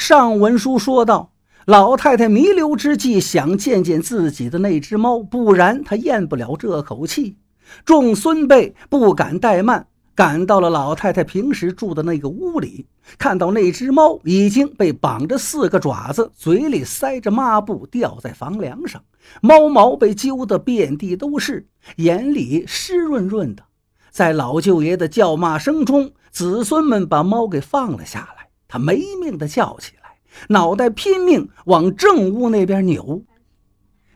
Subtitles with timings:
[0.00, 1.30] 上文书说道
[1.66, 7.36] ：“老太太弥留之际，想见见自己的那只猫，不然她咽不了这口气。”
[7.84, 12.86] 众孙辈不敢怠慢，赶到了老太太平时住的那个屋里，
[13.18, 19.04] 看到那只猫已经被绑着四个爪子，嘴里塞着抹布，吊在房梁上，
[19.42, 23.62] 猫毛被揪得遍地都是，眼里湿润润的。
[24.10, 28.39] 在老舅爷的叫骂声中，子孙们把猫给放了下来。
[28.70, 30.16] 他没命的叫起来，
[30.48, 33.24] 脑袋拼命往正屋那边扭。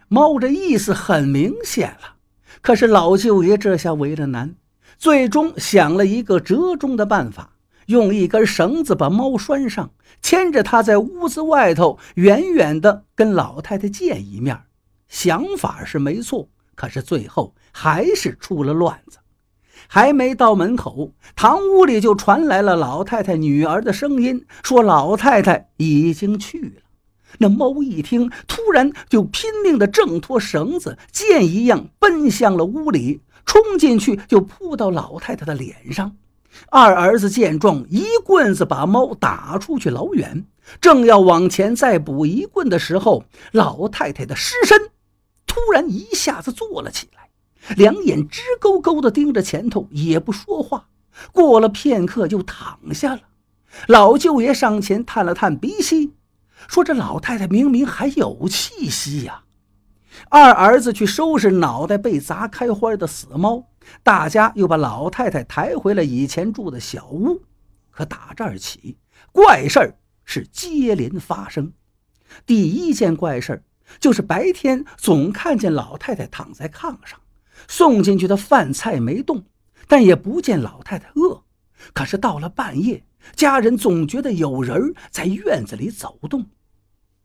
[0.07, 2.15] 猫这意思很明显了，
[2.63, 4.55] 可是老舅爷这下为了难，
[4.97, 7.57] 最终想了一个折中的办法，
[7.87, 9.91] 用一根绳子把猫拴上，
[10.23, 14.57] 牵着它在屋子外头远远的跟老太太见一面。
[15.09, 19.19] 想法是没错，可是最后还是出了乱子。
[19.89, 26.83] 还没到门口，堂屋里就传来了老太太女儿的声音，说老太太已经去了。
[27.39, 36.17] 那猫一听，突然就拼命地挣脱绳子，箭一样奔向了屋里，冲进去就扑到老太太的脸上。
[36.71, 40.45] 二儿子见状，一棍子把猫打出去老远，
[40.81, 44.81] 正要往前再补一棍的时候，老太太的尸身
[45.45, 47.29] 突然一下子坐了起来。
[47.77, 50.89] 两眼直勾勾地盯着前头，也不说话。
[51.33, 53.23] 过了片刻，就躺下了。
[53.89, 56.13] 老舅爷上前探了探鼻息，
[56.69, 59.45] 说：“这老太太明明还有气息呀。”
[60.31, 63.69] 二儿子去收拾脑袋被砸开花的死猫，
[64.03, 67.43] 大家又把老太太抬回了以前住的小屋。
[67.91, 68.97] 可打这儿起，
[69.33, 71.73] 怪事儿是接连发生。
[72.47, 73.63] 第一件怪事儿
[74.01, 77.19] 就是白天总看见老太太躺在炕上。
[77.69, 79.45] 送进去的饭菜没动，
[79.87, 81.43] 但也不见老太太饿。
[81.93, 83.05] 可是到了半夜，
[83.35, 86.47] 家人总觉得有人在院子里走动。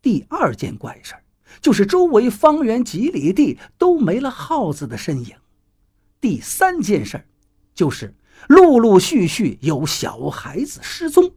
[0.02, 1.16] 第二件怪事
[1.62, 5.36] 就是周围方圆几里地都没了耗子的身影。
[6.22, 7.26] 第三件事
[7.73, 8.16] 就是
[8.48, 11.32] 陆陆续续有小孩子失踪。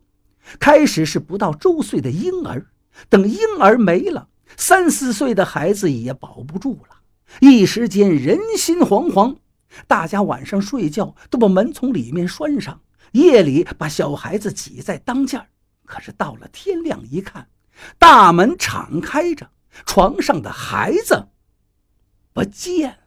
[0.58, 2.66] 开始是不到周岁的婴儿，
[3.08, 6.96] 等婴儿没了，三四岁的孩子也保不住了。
[7.40, 9.36] 一时间人心惶惶，
[9.86, 12.80] 大家晚上睡觉都把门从里面拴上，
[13.12, 15.44] 夜里把小孩子挤在当间
[15.84, 17.48] 可是到了天亮一看，
[17.98, 19.50] 大门敞开着，
[19.86, 21.28] 床上的孩子
[22.32, 23.01] 不见了。